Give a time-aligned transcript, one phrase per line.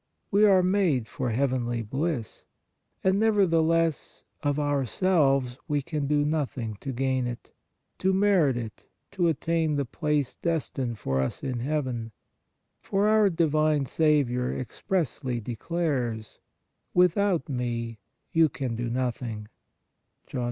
[0.31, 2.43] We are made for heavenly bliss,
[3.03, 7.51] and nevertheless, of ourselves we can do nothing to gain it,
[7.99, 12.13] to merit it, to attain the place destined for us in Heaven,
[12.81, 16.39] for our divine Saviour expressly declares:"
[16.95, 17.99] Without Me
[18.31, 19.49] you can do nothing"
[20.25, 20.39] (John 15.